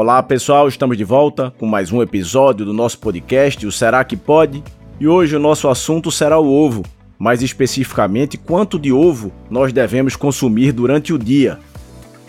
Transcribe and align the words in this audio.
Olá 0.00 0.22
pessoal, 0.22 0.68
estamos 0.68 0.96
de 0.96 1.02
volta 1.02 1.52
com 1.58 1.66
mais 1.66 1.90
um 1.90 2.00
episódio 2.00 2.64
do 2.64 2.72
nosso 2.72 3.00
podcast, 3.00 3.66
o 3.66 3.72
Será 3.72 4.04
que 4.04 4.16
Pode? 4.16 4.62
E 5.00 5.08
hoje 5.08 5.34
o 5.34 5.40
nosso 5.40 5.68
assunto 5.68 6.08
será 6.12 6.38
o 6.38 6.48
ovo, 6.48 6.84
mais 7.18 7.42
especificamente 7.42 8.38
quanto 8.38 8.78
de 8.78 8.92
ovo 8.92 9.32
nós 9.50 9.72
devemos 9.72 10.14
consumir 10.14 10.70
durante 10.70 11.12
o 11.12 11.18
dia. 11.18 11.58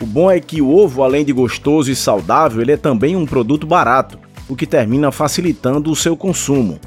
O 0.01 0.05
bom 0.07 0.31
é 0.31 0.39
que 0.39 0.63
o 0.63 0.75
ovo, 0.75 1.03
além 1.03 1.23
de 1.23 1.31
gostoso 1.31 1.91
e 1.91 1.95
saudável, 1.95 2.59
ele 2.59 2.71
é 2.71 2.77
também 2.77 3.15
um 3.15 3.27
produto 3.27 3.67
barato, 3.67 4.17
o 4.49 4.55
que 4.55 4.65
termina 4.65 5.11
facilitando 5.11 5.91
o 5.91 5.95
seu 5.95 6.17
consumo. 6.17 6.79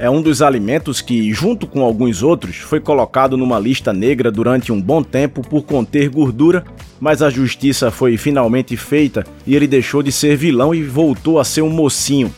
É 0.00 0.10
um 0.10 0.20
dos 0.20 0.42
alimentos 0.42 1.00
que, 1.00 1.32
junto 1.32 1.66
com 1.66 1.82
alguns 1.84 2.22
outros, 2.22 2.56
foi 2.56 2.80
colocado 2.80 3.36
numa 3.36 3.60
lista 3.60 3.92
negra 3.92 4.32
durante 4.32 4.72
um 4.72 4.80
bom 4.80 5.02
tempo 5.02 5.42
por 5.42 5.62
conter 5.62 6.08
gordura 6.08 6.64
mas 7.00 7.22
a 7.22 7.30
justiça 7.30 7.90
foi 7.90 8.16
finalmente 8.16 8.76
feita 8.76 9.26
e 9.46 9.56
ele 9.56 9.66
deixou 9.66 10.02
de 10.02 10.12
ser 10.12 10.36
vilão 10.36 10.74
e 10.74 10.82
voltou 10.82 11.40
a 11.40 11.44
ser 11.44 11.62
um 11.62 11.70
mocinho. 11.70 12.32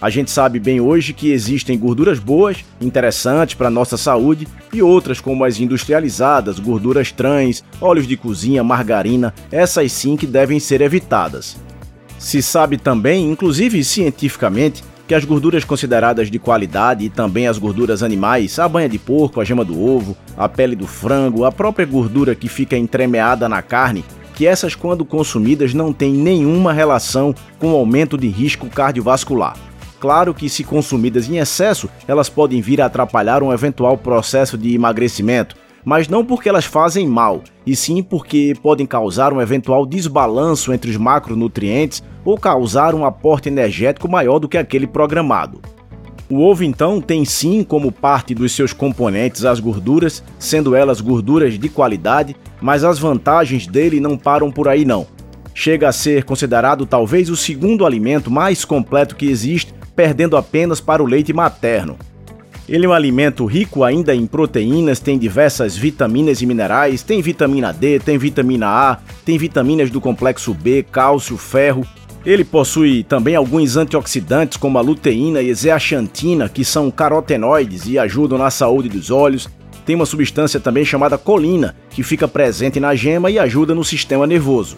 A 0.00 0.10
gente 0.10 0.32
sabe 0.32 0.58
bem 0.58 0.80
hoje 0.80 1.12
que 1.12 1.30
existem 1.30 1.78
gorduras 1.78 2.18
boas, 2.18 2.64
interessantes 2.80 3.54
para 3.54 3.70
nossa 3.70 3.96
saúde, 3.96 4.48
e 4.72 4.82
outras 4.82 5.20
como 5.20 5.44
as 5.44 5.60
industrializadas, 5.60 6.58
gorduras 6.58 7.12
trans, 7.12 7.62
óleos 7.80 8.08
de 8.08 8.16
cozinha, 8.16 8.64
margarina, 8.64 9.32
essas 9.52 9.92
sim 9.92 10.16
que 10.16 10.26
devem 10.26 10.58
ser 10.58 10.80
evitadas. 10.80 11.56
Se 12.18 12.42
sabe 12.42 12.78
também, 12.78 13.30
inclusive 13.30 13.84
cientificamente, 13.84 14.82
que 15.06 15.14
as 15.14 15.24
gorduras 15.24 15.64
consideradas 15.64 16.30
de 16.30 16.38
qualidade 16.38 17.04
e 17.04 17.10
também 17.10 17.46
as 17.46 17.58
gorduras 17.58 18.02
animais, 18.02 18.58
a 18.58 18.68
banha 18.68 18.88
de 18.88 18.98
porco, 18.98 19.40
a 19.40 19.44
gema 19.44 19.64
do 19.64 19.80
ovo, 19.80 20.16
a 20.36 20.48
pele 20.48 20.76
do 20.76 20.86
frango, 20.86 21.44
a 21.44 21.52
própria 21.52 21.86
gordura 21.86 22.34
que 22.34 22.48
fica 22.48 22.76
entremeada 22.76 23.48
na 23.48 23.62
carne, 23.62 24.04
que 24.34 24.46
essas 24.46 24.74
quando 24.74 25.04
consumidas 25.04 25.74
não 25.74 25.92
têm 25.92 26.12
nenhuma 26.12 26.72
relação 26.72 27.34
com 27.58 27.72
o 27.72 27.76
aumento 27.76 28.16
de 28.16 28.28
risco 28.28 28.68
cardiovascular. 28.68 29.56
Claro 30.00 30.34
que 30.34 30.48
se 30.48 30.64
consumidas 30.64 31.28
em 31.28 31.36
excesso, 31.36 31.88
elas 32.08 32.28
podem 32.28 32.60
vir 32.60 32.80
a 32.80 32.86
atrapalhar 32.86 33.40
um 33.40 33.52
eventual 33.52 33.96
processo 33.96 34.58
de 34.58 34.74
emagrecimento, 34.74 35.54
mas 35.84 36.08
não 36.08 36.24
porque 36.24 36.48
elas 36.48 36.64
fazem 36.64 37.06
mal, 37.06 37.42
e 37.66 37.74
sim 37.74 38.02
porque 38.02 38.54
podem 38.62 38.86
causar 38.86 39.32
um 39.32 39.40
eventual 39.40 39.84
desbalanço 39.84 40.72
entre 40.72 40.90
os 40.90 40.96
macronutrientes 40.96 42.02
ou 42.24 42.38
causar 42.38 42.94
um 42.94 43.04
aporte 43.04 43.48
energético 43.48 44.08
maior 44.08 44.38
do 44.38 44.48
que 44.48 44.58
aquele 44.58 44.86
programado. 44.86 45.60
O 46.30 46.40
ovo 46.40 46.64
então 46.64 47.00
tem 47.00 47.24
sim 47.24 47.62
como 47.62 47.92
parte 47.92 48.34
dos 48.34 48.52
seus 48.52 48.72
componentes 48.72 49.44
as 49.44 49.60
gorduras, 49.60 50.22
sendo 50.38 50.74
elas 50.74 51.00
gorduras 51.00 51.58
de 51.58 51.68
qualidade, 51.68 52.34
mas 52.60 52.84
as 52.84 52.98
vantagens 52.98 53.66
dele 53.66 54.00
não 54.00 54.16
param 54.16 54.50
por 54.50 54.66
aí 54.66 54.84
não. 54.84 55.06
Chega 55.54 55.88
a 55.88 55.92
ser 55.92 56.24
considerado 56.24 56.86
talvez 56.86 57.28
o 57.28 57.36
segundo 57.36 57.84
alimento 57.84 58.30
mais 58.30 58.64
completo 58.64 59.14
que 59.14 59.26
existe, 59.26 59.74
perdendo 59.94 60.36
apenas 60.36 60.80
para 60.80 61.02
o 61.02 61.06
leite 61.06 61.34
materno. 61.34 61.98
Ele 62.68 62.86
é 62.86 62.88
um 62.88 62.92
alimento 62.92 63.44
rico 63.44 63.82
ainda 63.82 64.14
em 64.14 64.24
proteínas, 64.24 65.00
tem 65.00 65.18
diversas 65.18 65.76
vitaminas 65.76 66.40
e 66.40 66.46
minerais, 66.46 67.02
tem 67.02 67.20
vitamina 67.20 67.72
D, 67.72 67.98
tem 67.98 68.16
vitamina 68.16 68.68
A, 68.68 68.98
tem 69.24 69.36
vitaminas 69.36 69.90
do 69.90 70.00
complexo 70.00 70.54
B, 70.54 70.84
cálcio, 70.90 71.36
ferro. 71.36 71.84
Ele 72.24 72.44
possui 72.44 73.02
também 73.02 73.34
alguns 73.34 73.76
antioxidantes 73.76 74.56
como 74.56 74.78
a 74.78 74.80
luteína 74.80 75.42
e 75.42 75.52
zeaxantina, 75.52 76.48
que 76.48 76.64
são 76.64 76.88
carotenoides 76.88 77.86
e 77.86 77.98
ajudam 77.98 78.38
na 78.38 78.48
saúde 78.48 78.88
dos 78.88 79.10
olhos. 79.10 79.48
Tem 79.84 79.96
uma 79.96 80.06
substância 80.06 80.60
também 80.60 80.84
chamada 80.84 81.18
colina, 81.18 81.74
que 81.90 82.04
fica 82.04 82.28
presente 82.28 82.78
na 82.78 82.94
gema 82.94 83.28
e 83.28 83.40
ajuda 83.40 83.74
no 83.74 83.84
sistema 83.84 84.24
nervoso. 84.24 84.76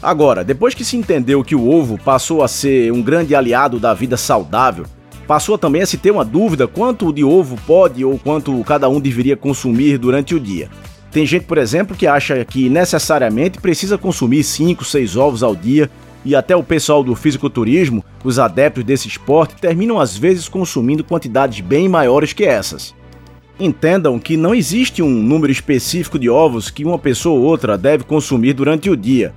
Agora, 0.00 0.44
depois 0.44 0.74
que 0.74 0.84
se 0.84 0.96
entendeu 0.96 1.42
que 1.42 1.56
o 1.56 1.68
ovo 1.68 1.98
passou 1.98 2.40
a 2.40 2.46
ser 2.46 2.92
um 2.92 3.02
grande 3.02 3.34
aliado 3.34 3.80
da 3.80 3.92
vida 3.92 4.16
saudável, 4.16 4.86
Passou 5.30 5.56
também 5.56 5.82
a 5.82 5.86
se 5.86 5.96
ter 5.96 6.10
uma 6.10 6.24
dúvida 6.24 6.66
quanto 6.66 7.12
de 7.12 7.22
ovo 7.22 7.56
pode 7.64 8.04
ou 8.04 8.18
quanto 8.18 8.64
cada 8.64 8.88
um 8.88 8.98
deveria 8.98 9.36
consumir 9.36 9.96
durante 9.96 10.34
o 10.34 10.40
dia. 10.40 10.68
Tem 11.12 11.24
gente, 11.24 11.46
por 11.46 11.56
exemplo, 11.56 11.94
que 11.94 12.04
acha 12.04 12.44
que 12.44 12.68
necessariamente 12.68 13.60
precisa 13.60 13.96
consumir 13.96 14.42
5, 14.42 14.84
6 14.84 15.16
ovos 15.16 15.44
ao 15.44 15.54
dia, 15.54 15.88
e 16.24 16.34
até 16.34 16.56
o 16.56 16.64
pessoal 16.64 17.04
do 17.04 17.14
fisiculturismo, 17.14 18.04
os 18.24 18.40
adeptos 18.40 18.82
desse 18.82 19.06
esporte, 19.06 19.54
terminam 19.54 20.00
às 20.00 20.16
vezes 20.16 20.48
consumindo 20.48 21.04
quantidades 21.04 21.60
bem 21.60 21.88
maiores 21.88 22.32
que 22.32 22.42
essas. 22.42 22.92
Entendam 23.60 24.18
que 24.18 24.36
não 24.36 24.52
existe 24.52 25.00
um 25.00 25.10
número 25.10 25.52
específico 25.52 26.18
de 26.18 26.28
ovos 26.28 26.70
que 26.70 26.84
uma 26.84 26.98
pessoa 26.98 27.38
ou 27.38 27.46
outra 27.46 27.78
deve 27.78 28.02
consumir 28.02 28.52
durante 28.52 28.90
o 28.90 28.96
dia. 28.96 29.32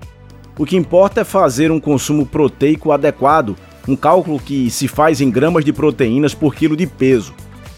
O 0.57 0.65
que 0.65 0.75
importa 0.75 1.21
é 1.21 1.23
fazer 1.23 1.71
um 1.71 1.79
consumo 1.79 2.25
proteico 2.25 2.91
adequado 2.91 3.55
um 3.87 3.95
cálculo 3.95 4.39
que 4.39 4.69
se 4.69 4.87
faz 4.87 5.21
em 5.21 5.29
gramas 5.29 5.65
de 5.65 5.73
proteínas 5.73 6.33
por 6.33 6.55
quilo 6.55 6.75
de 6.75 6.87
peso. 6.87 7.33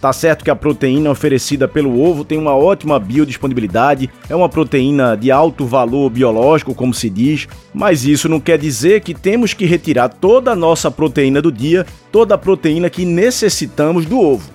Tá 0.05 0.13
certo 0.13 0.43
que 0.43 0.51
a 0.51 0.55
proteína 0.55 1.09
oferecida 1.09 1.67
pelo 1.67 1.99
ovo 1.99 2.23
tem 2.23 2.37
uma 2.37 2.55
ótima 2.55 2.99
biodisponibilidade, 2.99 4.09
é 4.29 4.35
uma 4.35 4.47
proteína 4.47 5.15
de 5.15 5.31
alto 5.31 5.65
valor 5.65 6.11
biológico, 6.11 6.75
como 6.75 6.93
se 6.93 7.09
diz, 7.09 7.47
mas 7.73 8.05
isso 8.05 8.29
não 8.29 8.39
quer 8.39 8.59
dizer 8.59 9.01
que 9.01 9.15
temos 9.15 9.53
que 9.53 9.65
retirar 9.65 10.09
toda 10.09 10.51
a 10.51 10.55
nossa 10.55 10.91
proteína 10.91 11.41
do 11.41 11.51
dia, 11.51 11.87
toda 12.11 12.35
a 12.35 12.37
proteína 12.37 12.87
que 12.87 13.03
necessitamos 13.03 14.05
do 14.05 14.19
ovo. 14.19 14.54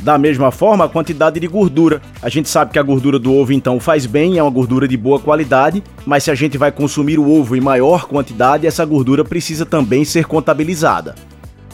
Da 0.00 0.16
mesma 0.16 0.50
forma, 0.52 0.84
a 0.84 0.88
quantidade 0.88 1.40
de 1.40 1.46
gordura. 1.46 2.00
A 2.22 2.28
gente 2.28 2.48
sabe 2.48 2.72
que 2.72 2.78
a 2.78 2.82
gordura 2.82 3.18
do 3.18 3.34
ovo 3.34 3.52
então 3.52 3.80
faz 3.80 4.06
bem, 4.06 4.38
é 4.38 4.42
uma 4.42 4.50
gordura 4.50 4.86
de 4.86 4.96
boa 4.96 5.18
qualidade, 5.18 5.82
mas 6.06 6.24
se 6.24 6.30
a 6.30 6.34
gente 6.34 6.56
vai 6.56 6.70
consumir 6.70 7.18
o 7.18 7.28
ovo 7.28 7.56
em 7.56 7.60
maior 7.60 8.06
quantidade, 8.06 8.66
essa 8.66 8.84
gordura 8.84 9.24
precisa 9.24 9.66
também 9.66 10.04
ser 10.04 10.26
contabilizada. 10.26 11.14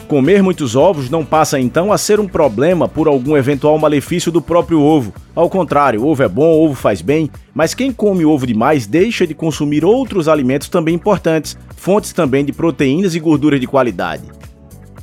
Comer 0.07 0.43
muitos 0.43 0.75
ovos 0.75 1.09
não 1.09 1.25
passa 1.25 1.59
então 1.59 1.91
a 1.91 1.97
ser 1.97 2.19
um 2.19 2.27
problema 2.27 2.87
por 2.87 3.07
algum 3.07 3.35
eventual 3.35 3.77
malefício 3.79 4.31
do 4.31 4.39
próprio 4.39 4.79
ovo. 4.79 5.11
Ao 5.33 5.49
contrário, 5.49 6.05
ovo 6.05 6.21
é 6.21 6.27
bom, 6.27 6.63
ovo 6.63 6.75
faz 6.75 7.01
bem, 7.01 7.29
mas 7.55 7.73
quem 7.73 7.91
come 7.91 8.23
ovo 8.23 8.45
demais 8.45 8.85
deixa 8.85 9.25
de 9.25 9.33
consumir 9.33 9.83
outros 9.83 10.27
alimentos 10.27 10.69
também 10.69 10.93
importantes, 10.93 11.57
fontes 11.75 12.13
também 12.13 12.45
de 12.45 12.53
proteínas 12.53 13.15
e 13.15 13.19
gorduras 13.19 13.59
de 13.59 13.65
qualidade. 13.65 14.23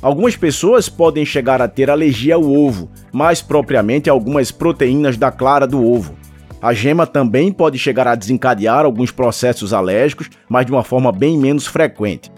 Algumas 0.01 0.37
pessoas 0.37 0.87
podem 0.87 1.25
chegar 1.25 1.61
a 1.61 1.67
ter 1.67 1.89
alergia 1.89 2.35
ao 2.35 2.43
ovo, 2.43 2.89
mais 3.13 3.41
propriamente 3.41 4.09
algumas 4.09 4.51
proteínas 4.51 5.15
da 5.15 5.31
clara 5.31 5.67
do 5.67 5.85
ovo. 5.85 6.15
A 6.59 6.73
gema 6.73 7.05
também 7.05 7.51
pode 7.51 7.77
chegar 7.77 8.07
a 8.07 8.15
desencadear 8.15 8.83
alguns 8.83 9.11
processos 9.11 9.71
alérgicos, 9.71 10.29
mas 10.49 10.65
de 10.65 10.71
uma 10.71 10.83
forma 10.83 11.11
bem 11.11 11.37
menos 11.37 11.67
frequente. 11.67 12.31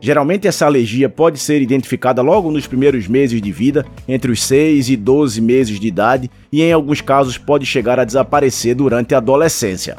Geralmente, 0.00 0.46
essa 0.46 0.66
alergia 0.66 1.08
pode 1.08 1.38
ser 1.38 1.62
identificada 1.62 2.20
logo 2.20 2.50
nos 2.50 2.66
primeiros 2.66 3.08
meses 3.08 3.40
de 3.40 3.50
vida, 3.50 3.86
entre 4.06 4.30
os 4.30 4.42
6 4.42 4.90
e 4.90 4.96
12 4.96 5.40
meses 5.40 5.80
de 5.80 5.88
idade, 5.88 6.30
e 6.52 6.62
em 6.62 6.72
alguns 6.72 7.00
casos 7.00 7.38
pode 7.38 7.64
chegar 7.64 7.98
a 7.98 8.04
desaparecer 8.04 8.74
durante 8.74 9.14
a 9.14 9.18
adolescência. 9.18 9.96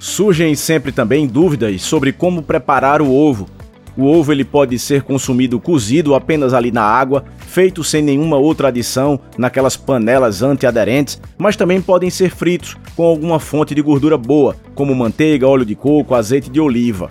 Surgem 0.00 0.54
sempre 0.54 0.90
também 0.90 1.26
dúvidas 1.26 1.80
sobre 1.82 2.12
como 2.12 2.42
preparar 2.42 3.00
o 3.00 3.12
ovo, 3.12 3.46
o 4.00 4.06
ovo 4.06 4.32
ele 4.32 4.44
pode 4.44 4.78
ser 4.78 5.02
consumido 5.02 5.60
cozido 5.60 6.14
apenas 6.14 6.54
ali 6.54 6.72
na 6.72 6.82
água, 6.82 7.24
feito 7.38 7.84
sem 7.84 8.00
nenhuma 8.00 8.38
outra 8.38 8.68
adição 8.68 9.20
naquelas 9.36 9.76
panelas 9.76 10.42
antiaderentes, 10.42 11.20
mas 11.36 11.54
também 11.56 11.82
podem 11.82 12.08
ser 12.08 12.30
fritos 12.30 12.76
com 12.96 13.04
alguma 13.04 13.38
fonte 13.38 13.74
de 13.74 13.82
gordura 13.82 14.16
boa, 14.16 14.56
como 14.74 14.94
manteiga, 14.94 15.46
óleo 15.46 15.66
de 15.66 15.74
coco, 15.74 16.14
azeite 16.14 16.48
de 16.48 16.60
oliva. 16.60 17.10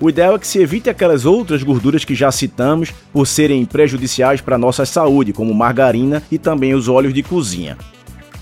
O 0.00 0.08
ideal 0.08 0.36
é 0.36 0.38
que 0.38 0.46
se 0.46 0.60
evite 0.60 0.88
aquelas 0.88 1.24
outras 1.24 1.64
gorduras 1.64 2.04
que 2.04 2.14
já 2.14 2.30
citamos 2.30 2.92
por 3.12 3.26
serem 3.26 3.64
prejudiciais 3.64 4.40
para 4.40 4.54
a 4.54 4.58
nossa 4.58 4.86
saúde, 4.86 5.32
como 5.32 5.52
margarina 5.52 6.22
e 6.30 6.38
também 6.38 6.72
os 6.72 6.88
óleos 6.88 7.12
de 7.12 7.24
cozinha. 7.24 7.76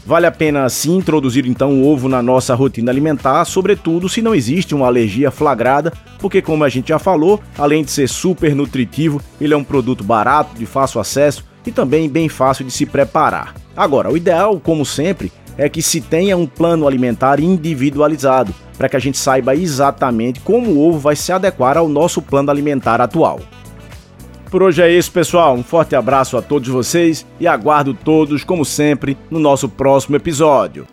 Vale 0.06 0.24
a 0.24 0.30
pena 0.30 0.68
sim 0.68 0.98
introduzir 0.98 1.48
então 1.48 1.82
o 1.82 1.92
ovo 1.92 2.08
na 2.08 2.22
nossa 2.22 2.54
rotina 2.54 2.92
alimentar, 2.92 3.44
sobretudo 3.44 4.08
se 4.08 4.22
não 4.22 4.32
existe 4.32 4.72
uma 4.72 4.86
alergia 4.86 5.32
flagrada, 5.32 5.92
porque 6.20 6.40
como 6.40 6.62
a 6.62 6.68
gente 6.68 6.90
já 6.90 6.98
falou, 7.00 7.40
além 7.58 7.82
de 7.82 7.90
ser 7.90 8.08
super 8.08 8.54
nutritivo, 8.54 9.20
ele 9.40 9.52
é 9.52 9.56
um 9.56 9.64
produto 9.64 10.04
barato, 10.04 10.56
de 10.56 10.64
fácil 10.64 11.00
acesso 11.00 11.44
e 11.66 11.72
também 11.72 12.08
bem 12.08 12.28
fácil 12.28 12.64
de 12.64 12.70
se 12.70 12.86
preparar. 12.86 13.56
Agora, 13.76 14.08
o 14.08 14.16
ideal, 14.16 14.60
como 14.60 14.86
sempre, 14.86 15.32
é 15.58 15.68
que 15.68 15.82
se 15.82 16.00
tenha 16.00 16.36
um 16.36 16.46
plano 16.46 16.86
alimentar 16.86 17.40
individualizado, 17.40 18.54
para 18.78 18.88
que 18.88 18.96
a 18.96 19.00
gente 19.00 19.18
saiba 19.18 19.56
exatamente 19.56 20.38
como 20.38 20.70
o 20.70 20.88
ovo 20.88 21.00
vai 21.00 21.16
se 21.16 21.32
adequar 21.32 21.76
ao 21.76 21.88
nosso 21.88 22.22
plano 22.22 22.48
alimentar 22.48 23.00
atual. 23.00 23.40
Por 24.56 24.62
hoje 24.62 24.80
é 24.80 24.90
isso, 24.90 25.12
pessoal. 25.12 25.54
Um 25.54 25.62
forte 25.62 25.94
abraço 25.94 26.34
a 26.34 26.40
todos 26.40 26.70
vocês 26.70 27.26
e 27.38 27.46
aguardo 27.46 27.92
todos, 27.92 28.42
como 28.42 28.64
sempre, 28.64 29.14
no 29.30 29.38
nosso 29.38 29.68
próximo 29.68 30.16
episódio. 30.16 30.86